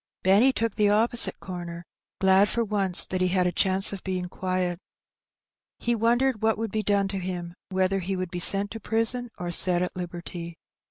[0.23, 1.83] Benny took the opposite corner^
[2.19, 4.79] glad for once that he had a chance of being qoiet.
[5.77, 9.29] He wondered what wonld be done to him^ whether he would be sent to prison
[9.37, 10.57] or set at liberty.